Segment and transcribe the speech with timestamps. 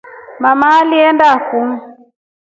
[0.43, 1.59] Mama ulinda ku.